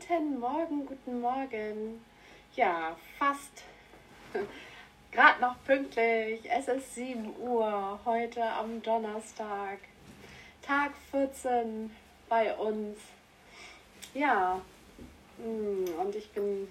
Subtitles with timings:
[0.00, 2.02] Guten Morgen, guten Morgen.
[2.56, 3.64] Ja, fast
[5.12, 6.40] gerade noch pünktlich.
[6.50, 9.78] Es ist 7 Uhr heute am Donnerstag.
[10.62, 11.94] Tag 14
[12.30, 12.98] bei uns.
[14.14, 14.62] Ja,
[15.36, 16.68] hm, und ich bin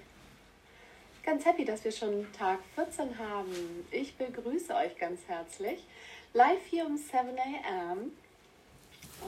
[1.24, 3.86] ganz happy, dass wir schon Tag 14 haben.
[3.92, 5.86] Ich begrüße euch ganz herzlich.
[6.34, 8.12] Live hier um 7 a.m.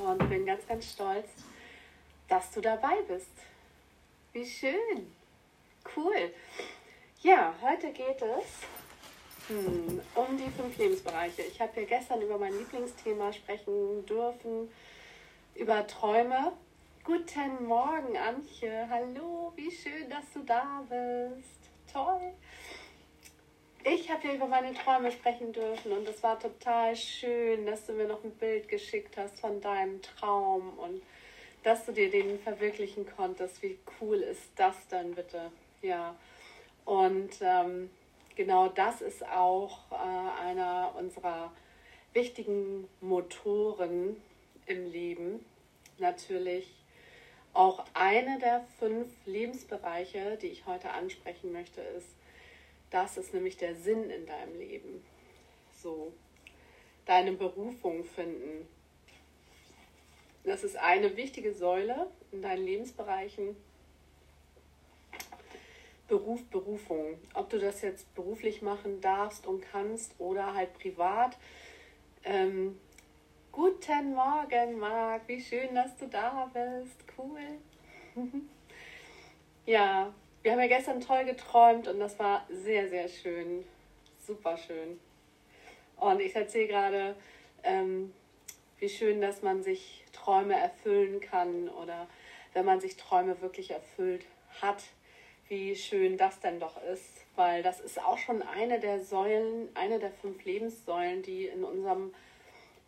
[0.04, 1.27] Und bin ganz, ganz stolz,
[2.27, 3.50] dass du dabei bist.
[4.34, 5.14] Wie schön.
[5.93, 6.33] Cool.
[7.21, 11.42] Ja, heute geht es hm, um die fünf Lebensbereiche.
[11.42, 14.71] Ich habe ja gestern über mein Lieblingsthema sprechen dürfen,
[15.54, 16.54] über Träume.
[17.04, 18.87] Guten Morgen, Antje.
[18.89, 21.59] Hallo, wie schön, dass du da bist.
[21.92, 22.32] Toll.
[23.84, 27.92] Ich habe ja über meine Träume sprechen dürfen und es war total schön, dass du
[27.92, 31.01] mir noch ein Bild geschickt hast von deinem Traum und
[31.64, 33.61] dass du dir den verwirklichen konntest.
[33.61, 35.52] Wie cool ist das denn bitte?
[35.81, 36.16] Ja.
[36.86, 37.90] Und ähm,
[38.36, 41.52] genau das ist auch äh, einer unserer
[42.14, 44.17] wichtigen Motoren
[44.66, 45.45] im Leben.
[46.00, 46.73] Natürlich
[47.54, 52.08] auch eine der fünf Lebensbereiche, die ich heute ansprechen möchte, ist,
[52.89, 55.06] das ist nämlich der Sinn in deinem Leben.
[55.82, 56.14] So,
[57.06, 58.67] deine Berufung finden,
[60.44, 63.56] das ist eine wichtige Säule in deinen Lebensbereichen.
[66.08, 67.17] Beruf, Berufung.
[67.33, 71.38] Ob du das jetzt beruflich machen darfst und kannst oder halt privat.
[72.23, 72.80] Ähm,
[73.52, 75.28] guten Morgen, Marc.
[75.28, 76.98] Wie schön, dass du da bist.
[77.17, 77.39] Cool.
[79.66, 83.64] ja, wir haben ja gestern toll geträumt und das war sehr, sehr schön.
[84.26, 85.00] Super schön.
[85.98, 87.16] Und ich erzähle gerade,
[87.64, 88.11] ähm,
[88.82, 92.08] wie schön, dass man sich Träume erfüllen kann oder
[92.54, 94.26] wenn man sich Träume wirklich erfüllt
[94.60, 94.84] hat,
[95.48, 100.00] wie schön das denn doch ist, weil das ist auch schon eine der Säulen, eine
[100.00, 102.11] der fünf Lebenssäulen, die in unserem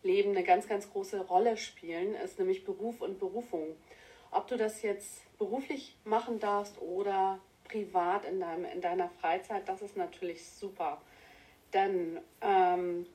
[0.02, 3.76] Leben eine ganz, ganz große Rolle spielen, ist nämlich Beruf und Berufung.
[4.32, 9.84] Ob du das jetzt beruflich machen darfst oder privat in, deinem, in deiner Freizeit, das
[9.84, 11.00] ist natürlich super.
[11.72, 13.06] Denn ähm,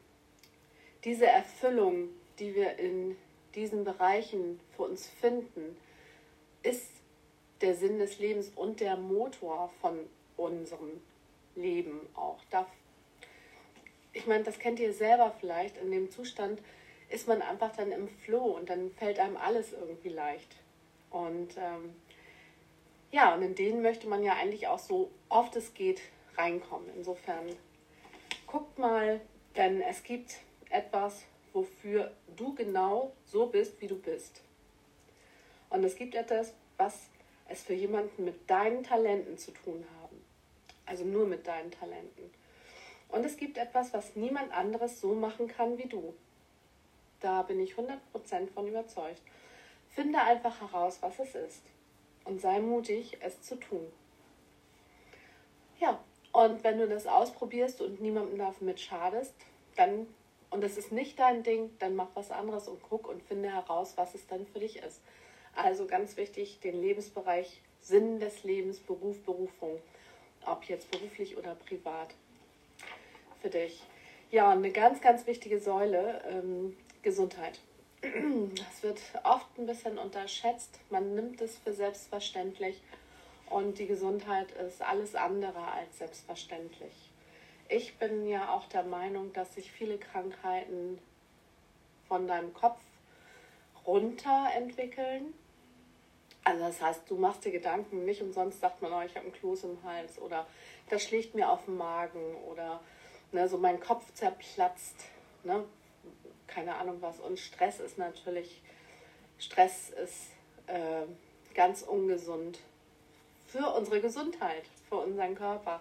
[1.05, 3.17] diese Erfüllung, die wir in
[3.55, 5.77] diesen Bereichen für uns finden,
[6.63, 6.91] ist
[7.61, 9.99] der Sinn des Lebens und der Motor von
[10.37, 11.01] unserem
[11.57, 12.39] Leben auch.
[14.13, 15.77] ich meine, das kennt ihr selber vielleicht.
[15.79, 16.63] In dem Zustand
[17.09, 20.57] ist man einfach dann im Flow und dann fällt einem alles irgendwie leicht.
[21.11, 21.95] Und ähm,
[23.11, 26.01] ja, und in denen möchte man ja eigentlich auch so oft es geht
[26.37, 26.89] reinkommen.
[26.97, 27.47] Insofern
[28.47, 29.21] guckt mal,
[29.57, 30.39] denn es gibt
[30.71, 34.43] etwas, wofür du genau so bist, wie du bist.
[35.71, 37.09] Und es gibt etwas, was
[37.49, 40.23] es für jemanden mit deinen Talenten zu tun haben.
[40.87, 42.31] Also nur mit deinen Talenten.
[43.09, 46.15] Und es gibt etwas, was niemand anderes so machen kann wie du.
[47.21, 49.23] Da bin ich 100% von überzeugt.
[49.89, 51.63] Finde einfach heraus, was es ist.
[52.25, 53.91] Und sei mutig, es zu tun.
[55.81, 55.99] Ja,
[56.33, 59.35] und wenn du das ausprobierst und niemandem damit schadest,
[59.77, 60.07] dann
[60.51, 63.95] und es ist nicht dein Ding, dann mach was anderes und guck und finde heraus,
[63.97, 65.01] was es dann für dich ist.
[65.55, 69.79] Also ganz wichtig, den Lebensbereich Sinn des Lebens, Beruf, Berufung,
[70.47, 72.15] ob jetzt beruflich oder privat
[73.41, 73.83] für dich.
[74.31, 77.61] Ja, eine ganz, ganz wichtige Säule, ähm, Gesundheit.
[78.55, 80.79] Das wird oft ein bisschen unterschätzt.
[80.91, 82.81] Man nimmt es für selbstverständlich
[83.51, 87.08] und die Gesundheit ist alles andere als selbstverständlich.
[87.69, 90.99] Ich bin ja auch der Meinung, dass sich viele Krankheiten
[92.09, 92.81] von deinem Kopf
[93.87, 95.35] runter entwickeln.
[96.45, 99.35] Also das heißt, du machst dir Gedanken, nicht umsonst sagt man, oh, ich habe einen
[99.35, 100.47] Kloß im Hals oder
[100.89, 102.81] das schlägt mir auf den Magen oder
[103.33, 105.05] ne, so mein Kopf zerplatzt.
[105.45, 105.65] Ne?
[106.47, 107.21] Keine Ahnung was.
[107.21, 108.63] Und Stress ist natürlich,
[109.39, 110.31] Stress ist
[110.69, 111.03] äh,
[111.55, 112.61] ganz ungesund
[113.47, 115.81] für unsere Gesundheit, für unseren Körper.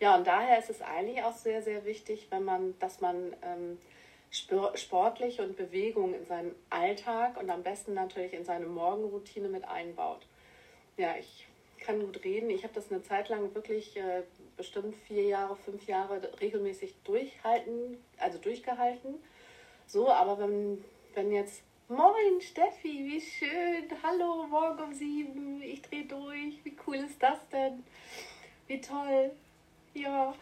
[0.00, 3.78] Ja, und daher ist es eigentlich auch sehr, sehr wichtig, wenn man, dass man ähm,
[4.30, 10.26] sportlich und Bewegung in seinen Alltag und am besten natürlich in seine Morgenroutine mit einbaut.
[10.96, 11.46] Ja, ich
[11.80, 12.48] kann gut reden.
[12.48, 14.22] Ich habe das eine Zeit lang wirklich äh,
[14.56, 19.22] bestimmt vier Jahre, fünf Jahre regelmäßig durchhalten, also durchgehalten.
[19.86, 20.82] So, aber wenn,
[21.14, 23.84] wenn jetzt Moin Steffi, wie schön.
[24.02, 25.60] Hallo, morgen um sieben.
[25.60, 26.64] Ich drehe durch.
[26.64, 27.82] Wie cool ist das denn?
[28.68, 29.32] Wie toll.
[29.94, 30.34] Ja.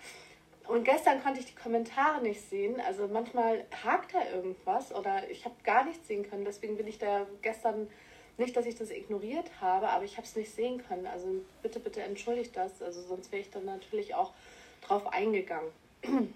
[0.66, 2.80] Und gestern konnte ich die Kommentare nicht sehen.
[2.80, 6.44] Also manchmal hakt da irgendwas oder ich habe gar nichts sehen können.
[6.44, 7.88] Deswegen bin ich da gestern
[8.36, 11.06] nicht, dass ich das ignoriert habe, aber ich habe es nicht sehen können.
[11.06, 11.26] Also
[11.62, 12.82] bitte, bitte entschuldigt das.
[12.82, 14.32] Also sonst wäre ich dann natürlich auch
[14.82, 15.70] drauf eingegangen.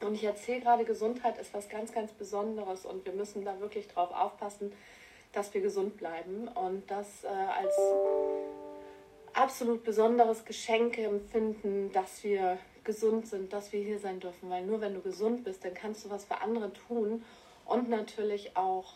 [0.00, 3.88] Und ich erzähle gerade, Gesundheit ist was ganz, ganz Besonderes und wir müssen da wirklich
[3.88, 4.72] drauf aufpassen,
[5.32, 7.74] dass wir gesund bleiben und das äh, als
[9.38, 14.50] absolut besonderes Geschenk empfinden, dass wir gesund sind, dass wir hier sein dürfen.
[14.50, 17.24] Weil nur wenn du gesund bist, dann kannst du was für andere tun
[17.64, 18.94] und natürlich auch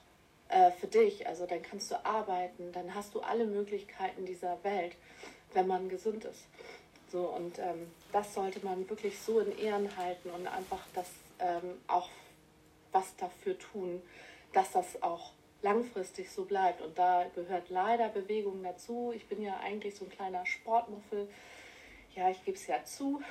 [0.49, 1.27] äh, für dich.
[1.27, 4.97] Also dann kannst du arbeiten, dann hast du alle Möglichkeiten dieser Welt,
[5.53, 6.47] wenn man gesund ist.
[7.11, 11.09] So, und ähm, das sollte man wirklich so in Ehren halten und einfach das
[11.39, 12.09] ähm, auch
[12.91, 14.03] was dafür tun,
[14.53, 16.81] dass das auch langfristig so bleibt.
[16.83, 19.13] Und da gehört leider Bewegung dazu.
[19.15, 21.29] Ich bin ja eigentlich so ein kleiner Sportmuffel.
[22.15, 23.23] Ja, ich gebe es ja zu.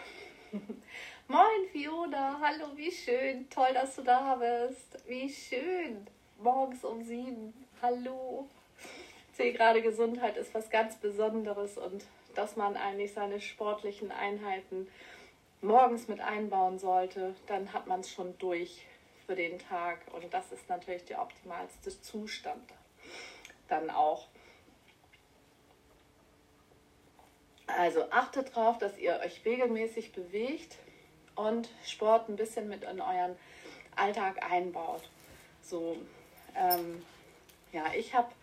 [1.28, 3.50] Moin Fiona, hallo, wie schön.
[3.50, 4.98] Toll, dass du da bist.
[5.08, 6.08] Wie schön.
[6.42, 7.54] Morgens um sieben.
[7.82, 8.48] Hallo.
[9.32, 12.04] Ich sehe gerade, Gesundheit ist was ganz Besonderes und
[12.36, 14.88] dass man eigentlich seine sportlichen Einheiten
[15.62, 18.86] morgens mit einbauen sollte, dann hat man es schon durch
[19.32, 20.00] für den Tag.
[20.14, 22.74] Und das ist natürlich der optimalste Zustand
[23.70, 24.28] dann auch.
[27.66, 30.76] Also achtet darauf, dass ihr euch regelmäßig bewegt
[31.36, 33.38] und Sport ein bisschen mit in euren
[33.96, 35.10] Alltag einbaut.
[35.62, 35.96] So,
[36.54, 37.02] ähm,
[37.72, 38.34] ja, ich habe,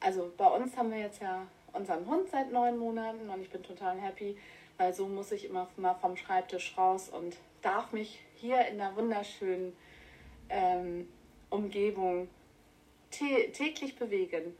[0.00, 3.62] also bei uns haben wir jetzt ja unseren Hund seit neun Monaten und ich bin
[3.62, 4.36] total happy,
[4.76, 8.96] weil so muss ich immer mal vom Schreibtisch raus und darf mich hier in der
[8.96, 9.76] wunderschönen
[10.50, 11.08] ähm,
[11.48, 12.28] Umgebung
[13.10, 14.56] täglich bewegen.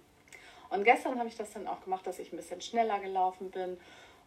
[0.71, 3.77] Und gestern habe ich das dann auch gemacht, dass ich ein bisschen schneller gelaufen bin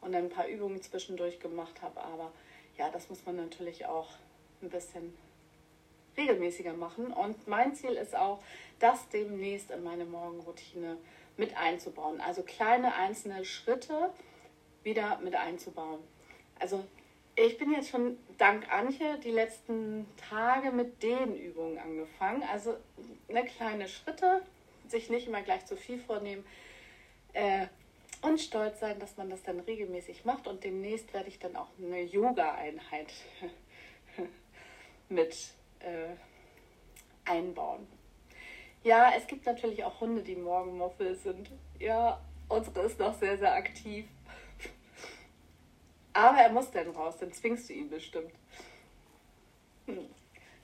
[0.01, 2.01] und ein paar Übungen zwischendurch gemacht habe.
[2.01, 2.31] Aber
[2.77, 4.09] ja, das muss man natürlich auch
[4.61, 5.13] ein bisschen
[6.17, 7.07] regelmäßiger machen.
[7.07, 8.39] Und mein Ziel ist auch,
[8.79, 10.97] das demnächst in meine Morgenroutine
[11.37, 12.21] mit einzubauen.
[12.21, 14.11] Also kleine einzelne Schritte
[14.83, 15.99] wieder mit einzubauen.
[16.59, 16.83] Also
[17.35, 22.43] ich bin jetzt schon dank Antje die letzten Tage mit den Übungen angefangen.
[22.51, 22.75] Also
[23.29, 24.41] eine kleine Schritte,
[24.85, 26.43] sich nicht immer gleich zu viel vornehmen
[27.31, 27.67] äh,
[28.21, 30.45] und stolz sein, dass man das dann regelmäßig macht.
[30.47, 33.13] Und demnächst werde ich dann auch eine Yoga-Einheit
[35.07, 35.33] mit
[35.79, 36.09] äh,
[37.23, 37.87] einbauen.
[38.83, 41.49] Ja, es gibt natürlich auch Hunde, die Morgenmuffel sind.
[41.79, 42.19] Ja,
[42.49, 44.05] unsere ist noch sehr, sehr aktiv.
[46.13, 48.31] Aber er muss dann raus, dann zwingst du ihn bestimmt.
[49.87, 50.09] Hm.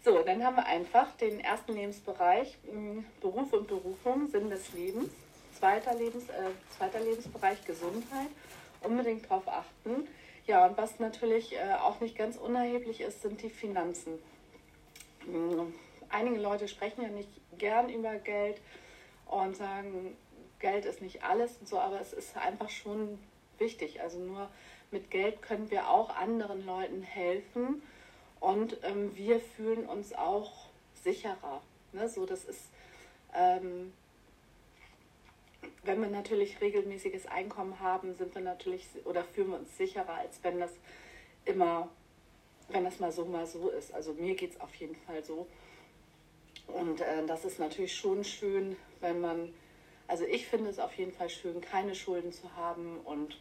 [0.03, 5.09] So, dann haben wir einfach den ersten Lebensbereich, hm, Beruf und Berufung, Sinn des Lebens.
[5.57, 8.29] Zweiter, Lebens, äh, zweiter Lebensbereich, Gesundheit.
[8.81, 10.07] Unbedingt darauf achten.
[10.47, 14.19] Ja, und was natürlich äh, auch nicht ganz unerheblich ist, sind die Finanzen.
[15.25, 15.73] Hm
[16.09, 18.59] einige Leute sprechen ja nicht gern über Geld
[19.25, 20.15] und sagen,
[20.59, 23.19] Geld ist nicht alles und so, aber es ist einfach schon
[23.57, 24.01] wichtig.
[24.01, 24.49] Also nur
[24.91, 27.81] mit Geld können wir auch anderen Leuten helfen
[28.39, 30.67] und ähm, wir fühlen uns auch
[31.03, 31.61] sicherer.
[31.93, 32.09] Ne?
[32.09, 32.69] So, das ist,
[33.33, 33.93] ähm,
[35.83, 40.39] wenn wir natürlich regelmäßiges Einkommen haben, sind wir natürlich oder fühlen wir uns sicherer, als
[40.43, 40.71] wenn das
[41.45, 41.89] immer,
[42.69, 43.93] wenn das mal so, mal so ist.
[43.93, 45.47] Also mir geht es auf jeden Fall so.
[46.67, 49.53] Und äh, das ist natürlich schon schön, wenn man,
[50.07, 53.37] also ich finde es auf jeden Fall schön, keine Schulden zu haben und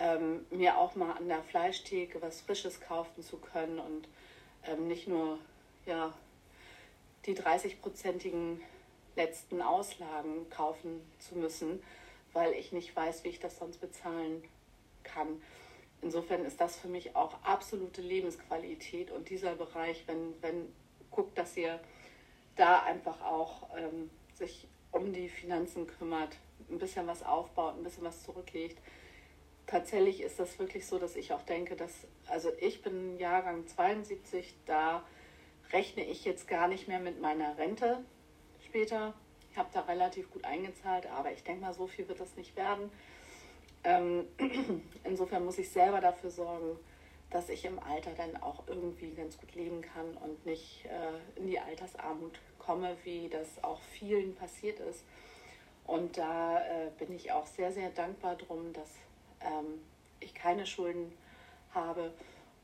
[0.00, 4.08] ähm, mir auch mal an der Fleischtheke was Frisches kaufen zu können und
[4.64, 5.38] ähm, nicht nur
[5.86, 6.12] ja,
[7.26, 8.60] die 30-prozentigen
[9.16, 11.82] letzten Auslagen kaufen zu müssen,
[12.32, 14.42] weil ich nicht weiß, wie ich das sonst bezahlen
[15.02, 15.42] kann.
[16.02, 20.72] Insofern ist das für mich auch absolute Lebensqualität und dieser Bereich, wenn, wenn
[21.10, 21.78] guckt, dass ihr
[22.56, 26.36] da einfach auch ähm, sich um die Finanzen kümmert,
[26.70, 28.78] ein bisschen was aufbaut, ein bisschen was zurücklegt.
[29.70, 31.92] Tatsächlich ist das wirklich so, dass ich auch denke, dass,
[32.26, 35.04] also ich bin Jahrgang 72, da
[35.72, 38.04] rechne ich jetzt gar nicht mehr mit meiner Rente
[38.66, 39.14] später.
[39.52, 42.56] Ich habe da relativ gut eingezahlt, aber ich denke mal, so viel wird das nicht
[42.56, 42.90] werden.
[43.84, 44.26] Ähm,
[45.04, 46.76] insofern muss ich selber dafür sorgen,
[47.30, 51.46] dass ich im Alter dann auch irgendwie ganz gut leben kann und nicht äh, in
[51.46, 55.04] die Altersarmut komme, wie das auch vielen passiert ist.
[55.86, 58.90] Und da äh, bin ich auch sehr, sehr dankbar drum, dass
[59.40, 59.80] ähm,
[60.20, 61.12] ich keine Schulden
[61.74, 62.12] habe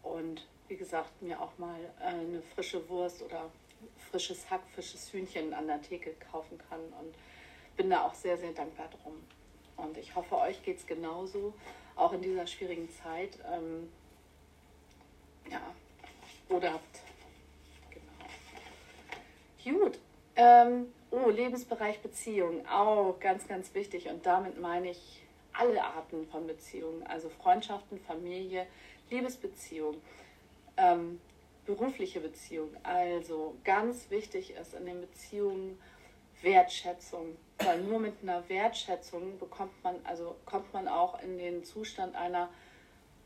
[0.02, 3.50] und wie gesagt mir auch mal äh, eine frische Wurst oder
[4.10, 7.14] frisches Hack, frisches Hühnchen an der Theke kaufen kann und
[7.76, 9.22] bin da auch sehr, sehr dankbar drum.
[9.76, 11.52] Und ich hoffe, euch geht es genauso,
[11.94, 13.38] auch in dieser schwierigen Zeit.
[13.52, 13.92] Ähm,
[15.50, 15.60] ja,
[16.48, 17.00] oder habt.
[19.64, 19.78] Genau.
[19.78, 19.98] Gut.
[20.36, 24.08] Ähm, Oh, Lebensbereich Beziehung, auch ganz, ganz wichtig.
[24.08, 25.22] Und damit meine ich
[25.58, 28.66] alle Arten von Beziehungen, also Freundschaften, Familie,
[29.10, 29.96] Liebesbeziehung,
[30.76, 31.20] ähm,
[31.64, 32.70] berufliche Beziehung.
[32.82, 35.78] Also ganz wichtig ist in den Beziehungen
[36.42, 42.14] Wertschätzung, weil nur mit einer Wertschätzung bekommt man, also kommt man auch in den Zustand
[42.14, 42.50] einer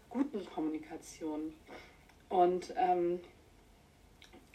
[0.09, 1.55] guten Kommunikation.
[2.29, 3.21] Und ähm,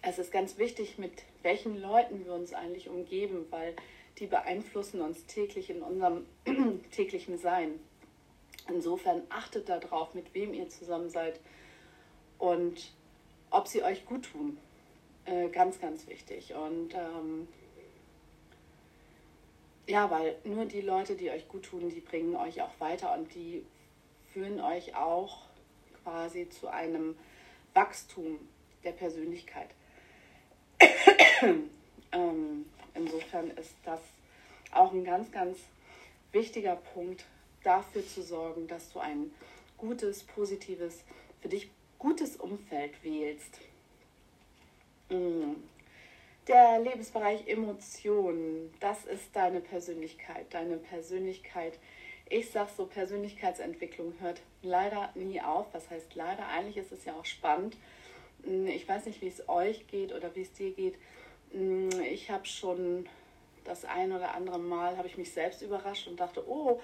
[0.02, 3.76] es ist ganz wichtig, mit welchen Leuten wir uns eigentlich umgeben, weil
[4.20, 6.26] die beeinflussen uns täglich in unserem
[6.92, 7.80] täglichen Sein.
[8.68, 11.40] Insofern achtet darauf, mit wem ihr zusammen seid
[12.40, 12.94] und
[13.52, 14.58] ob sie euch gut tun.
[15.26, 16.54] Äh, ganz, ganz wichtig.
[16.54, 17.48] Und ähm,
[19.88, 23.34] ja, weil nur die Leute, die euch gut tun, die bringen euch auch weiter und
[23.36, 23.66] die
[24.34, 25.44] führen euch auch
[26.04, 27.16] quasi zu einem
[27.74, 28.40] Wachstum
[28.84, 29.70] der Persönlichkeit.
[32.12, 32.66] ähm,
[32.96, 34.00] insofern ist das
[34.72, 35.58] auch ein ganz, ganz
[36.32, 37.26] wichtiger Punkt,
[37.64, 39.32] dafür zu sorgen, dass du ein
[39.78, 41.04] gutes, positives,
[41.42, 43.60] für dich gutes Umfeld wählst.
[45.10, 45.54] Mm.
[46.48, 50.46] Der Lebensbereich Emotionen, das ist deine Persönlichkeit.
[50.52, 51.80] Deine Persönlichkeit,
[52.30, 55.66] ich sag so, Persönlichkeitsentwicklung hört leider nie auf.
[55.72, 56.48] Was heißt leider?
[56.48, 57.76] Eigentlich ist es ja auch spannend.
[58.44, 60.96] Mm, ich weiß nicht, wie es euch geht oder wie es dir geht.
[61.56, 63.08] Mm, ich habe schon
[63.64, 66.82] das ein oder andere Mal, habe ich mich selbst überrascht und dachte, oh,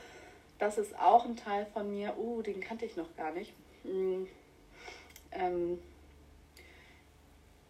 [0.57, 2.15] das ist auch ein Teil von mir.
[2.17, 3.53] Oh, den kannte ich noch gar nicht.
[5.31, 5.79] Ähm,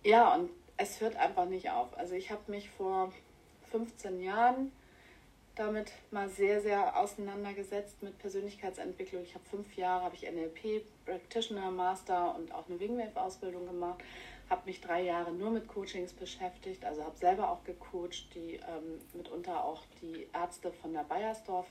[0.03, 1.97] ja, und es hört einfach nicht auf.
[1.97, 3.11] Also ich habe mich vor
[3.71, 4.71] 15 Jahren
[5.55, 9.23] damit mal sehr, sehr auseinandergesetzt mit Persönlichkeitsentwicklung.
[9.23, 14.01] Ich habe fünf Jahre, habe ich NLP, Practitioner, Master und auch eine Wingwave-Ausbildung gemacht.
[14.51, 19.01] Habe mich drei Jahre nur mit Coachings beschäftigt, also habe selber auch gecoacht, die ähm,
[19.13, 21.65] mitunter auch die Ärzte von der Bayersdorf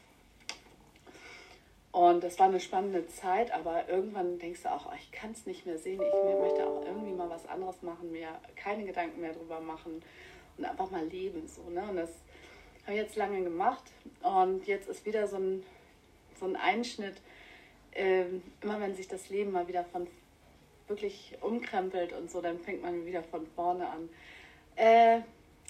[1.93, 5.47] und das war eine spannende Zeit, aber irgendwann denkst du auch, oh, ich kann es
[5.47, 6.01] nicht mehr sehen.
[6.01, 10.01] Ich möchte auch irgendwie mal was anderes machen, mir keine Gedanken mehr drüber machen
[10.57, 11.49] und einfach mal leben.
[11.49, 11.83] So, ne?
[11.89, 12.11] Und das
[12.85, 13.83] habe ich jetzt lange gemacht.
[14.23, 15.65] Und jetzt ist wieder so ein,
[16.39, 17.17] so ein Einschnitt,
[17.93, 20.07] ähm, immer wenn sich das Leben mal wieder von
[20.91, 24.11] wirklich umkrempelt und so, dann fängt man wieder von vorne an.
[24.77, 25.21] Äh,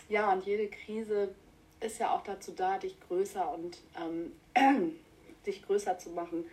[0.08, 1.32] ja, und jede Krise
[1.78, 4.32] ist ja auch dazu da, dich größer und ähm,
[5.46, 6.44] dich größer zu machen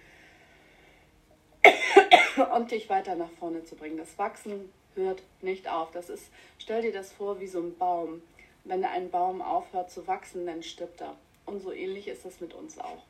[2.55, 3.97] und dich weiter nach vorne zu bringen.
[3.97, 5.91] Das Wachsen hört nicht auf.
[5.91, 8.21] Das ist, stell dir das vor wie so ein Baum.
[8.63, 11.15] Wenn ein Baum aufhört zu wachsen, dann stirbt er.
[11.45, 13.03] Und so ähnlich ist das mit uns auch.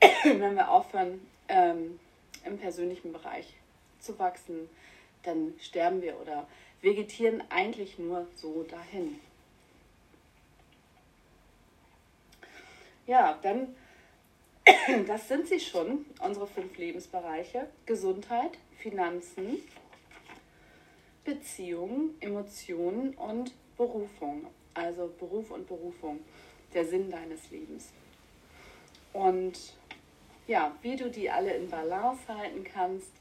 [0.24, 1.98] Wenn wir aufhören, ähm,
[2.44, 3.54] im persönlichen Bereich
[4.00, 4.68] zu wachsen,
[5.22, 6.46] dann sterben wir oder
[6.80, 9.18] vegetieren eigentlich nur so dahin.
[13.06, 13.74] Ja, dann,
[15.06, 17.68] das sind sie schon, unsere fünf Lebensbereiche.
[17.86, 19.58] Gesundheit, Finanzen,
[21.24, 24.46] Beziehungen, Emotionen und Berufung.
[24.74, 26.20] Also Beruf und Berufung,
[26.74, 27.88] der Sinn deines Lebens.
[29.12, 29.58] Und
[30.48, 33.12] ja, wie du die alle in Balance halten kannst,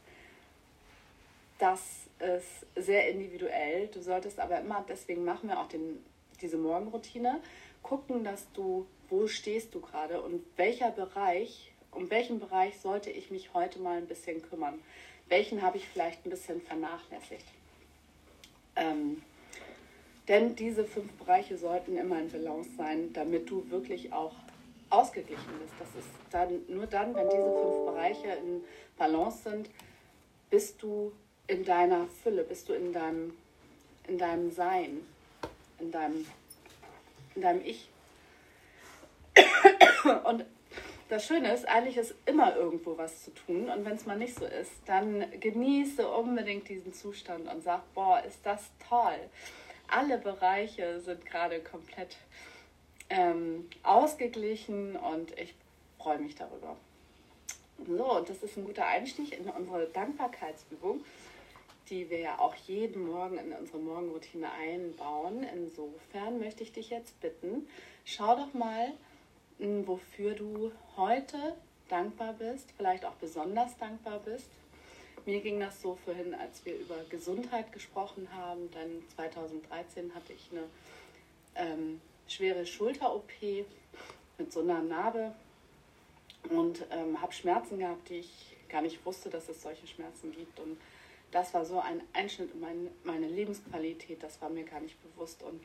[1.60, 1.81] das
[2.19, 3.88] ist sehr individuell.
[3.88, 6.03] Du solltest aber immer, deswegen machen wir auch den,
[6.41, 7.39] diese Morgenroutine,
[7.84, 13.31] gucken, dass du wo stehst du gerade und welcher Bereich, um welchen Bereich sollte ich
[13.31, 14.79] mich heute mal ein bisschen kümmern?
[15.29, 17.46] Welchen habe ich vielleicht ein bisschen vernachlässigt?
[18.75, 19.22] Ähm,
[20.27, 24.36] denn diese fünf Bereiche sollten immer in Balance sein, damit du wirklich auch
[24.98, 25.74] ausgeglichen bist.
[25.80, 28.63] Das ist dann nur dann, wenn diese fünf Bereiche in
[28.98, 29.70] Balance sind,
[30.50, 31.12] bist du
[31.48, 33.34] in deiner Fülle, bist du in deinem,
[34.08, 35.01] in deinem Sein,
[35.80, 36.25] in deinem,
[37.36, 37.89] in deinem Ich.
[40.24, 40.46] Und
[41.10, 43.70] das Schöne ist, eigentlich ist immer irgendwo was zu tun.
[43.70, 48.22] Und wenn es mal nicht so ist, dann genieße unbedingt diesen Zustand und sag, boah,
[48.27, 49.20] ist das toll.
[49.88, 52.18] Alle Bereiche sind gerade komplett
[53.10, 55.54] ähm, ausgeglichen und ich
[55.98, 56.76] freue mich darüber.
[57.86, 61.04] So, und das ist ein guter Einstieg in unsere Dankbarkeitsübung,
[61.90, 65.46] die wir ja auch jeden Morgen in unsere Morgenroutine einbauen.
[65.54, 67.68] Insofern möchte ich dich jetzt bitten,
[68.04, 68.94] schau doch mal,
[69.60, 71.56] wofür du heute
[71.88, 74.50] dankbar bist, vielleicht auch besonders dankbar bist.
[75.26, 80.50] Mir ging das so vorhin, als wir über Gesundheit gesprochen haben, dann 2013 hatte ich
[80.52, 80.64] eine
[81.56, 83.65] ähm, schwere Schulter-OP
[84.38, 85.34] mit so einer Narbe
[86.50, 90.60] und ähm, habe Schmerzen gehabt, die ich gar nicht wusste, dass es solche Schmerzen gibt.
[90.60, 90.77] Und
[91.31, 95.43] das war so ein Einschnitt in mein, meine Lebensqualität, das war mir gar nicht bewusst.
[95.43, 95.62] Und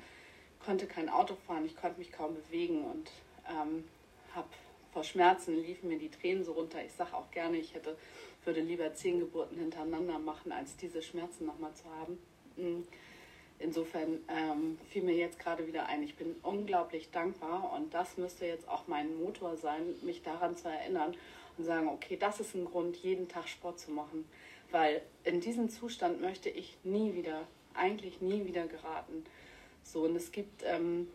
[0.64, 3.11] konnte kein Auto fahren, ich konnte mich kaum bewegen und
[3.49, 3.85] ähm,
[4.35, 4.49] habe
[4.92, 6.85] vor Schmerzen liefen mir die Tränen so runter.
[6.85, 7.97] Ich sage auch gerne, ich hätte,
[8.45, 12.19] würde lieber zehn Geburten hintereinander machen, als diese Schmerzen nochmal zu haben.
[12.57, 12.83] Mm.
[13.62, 18.45] Insofern ähm, fiel mir jetzt gerade wieder ein, ich bin unglaublich dankbar und das müsste
[18.47, 21.14] jetzt auch mein Motor sein, mich daran zu erinnern
[21.57, 24.28] und sagen, okay, das ist ein Grund, jeden Tag Sport zu machen,
[24.71, 29.25] weil in diesen Zustand möchte ich nie wieder, eigentlich nie wieder geraten.
[29.85, 31.09] So, und es gibt ähm,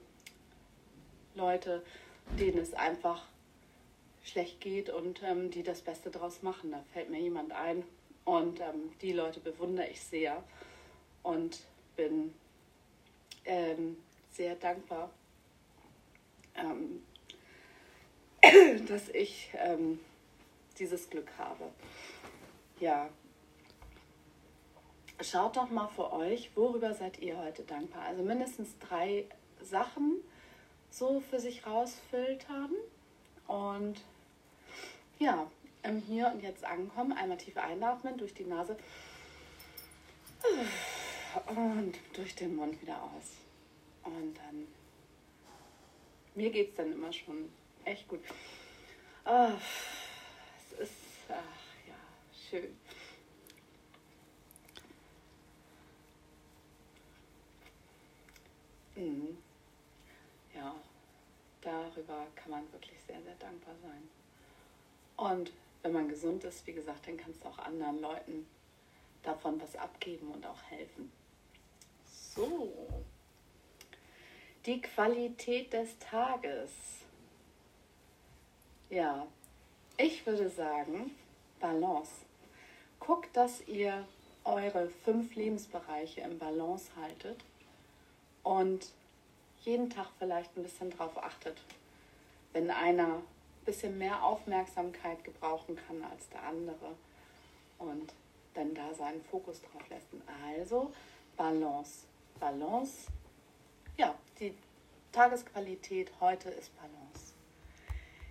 [1.35, 1.83] Leute,
[2.39, 3.25] denen es einfach
[4.23, 6.71] schlecht geht und ähm, die das Beste draus machen.
[6.71, 7.83] Da fällt mir jemand ein
[8.25, 10.43] und ähm, die Leute bewundere ich sehr
[11.23, 11.59] und
[11.97, 12.33] bin
[13.43, 13.97] ähm,
[14.31, 15.09] sehr dankbar,
[16.55, 17.03] ähm,
[18.87, 19.99] dass ich ähm,
[20.79, 21.65] dieses Glück habe.
[22.79, 23.09] Ja,
[25.21, 28.03] schaut doch mal für euch, worüber seid ihr heute dankbar?
[28.03, 29.25] Also mindestens drei
[29.61, 30.21] Sachen
[30.91, 32.71] so für sich rausfiltern
[33.47, 33.95] und
[35.19, 35.49] ja,
[35.83, 38.77] im Hier und Jetzt ankommen, einmal tief einatmen durch die Nase
[41.47, 43.37] und durch den Mund wieder aus.
[44.03, 44.67] Und dann,
[46.35, 47.49] mir geht es dann immer schon
[47.85, 48.21] echt gut.
[49.25, 49.51] Oh,
[50.57, 50.93] es ist,
[51.29, 51.95] ach ja,
[52.49, 52.77] schön.
[58.95, 59.37] Mhm.
[60.55, 60.75] Ja,
[61.61, 64.09] darüber kann man wirklich sehr, sehr dankbar sein.
[65.17, 68.47] Und wenn man gesund ist, wie gesagt, dann kannst du auch anderen Leuten
[69.47, 71.11] davon was abgeben und auch helfen.
[72.05, 72.71] So,
[74.65, 76.71] die Qualität des Tages.
[78.89, 79.27] Ja,
[79.97, 81.11] ich würde sagen,
[81.59, 82.11] Balance.
[82.99, 84.05] Guckt, dass ihr
[84.43, 87.43] eure fünf Lebensbereiche im Balance haltet
[88.43, 88.87] und
[89.61, 91.57] jeden Tag vielleicht ein bisschen drauf achtet,
[92.53, 96.95] wenn einer ein bisschen mehr Aufmerksamkeit gebrauchen kann als der andere
[97.77, 98.13] und
[98.57, 100.07] dann da seinen Fokus drauf lässt.
[100.43, 100.91] Also
[101.35, 102.05] Balance.
[102.39, 103.07] Balance.
[103.97, 104.53] Ja, die
[105.11, 107.33] Tagesqualität heute ist Balance.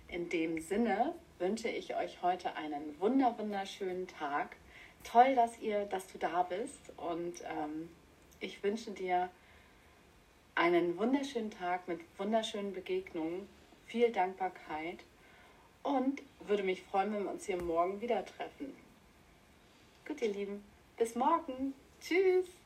[0.09, 4.55] In dem Sinne wünsche ich euch heute einen wunder wunderschönen Tag.
[5.03, 7.89] Toll, dass ihr, dass du da bist und ähm,
[8.39, 9.29] ich wünsche dir
[10.55, 13.47] einen wunderschönen Tag mit wunderschönen Begegnungen,
[13.85, 15.03] viel Dankbarkeit
[15.83, 18.75] und würde mich freuen, wenn wir uns hier morgen wieder treffen.
[20.07, 20.63] Gut, ihr Lieben,
[20.97, 21.73] bis morgen.
[21.99, 22.56] Tschüss.